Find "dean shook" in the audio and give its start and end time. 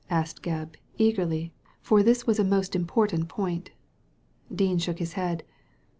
4.51-4.97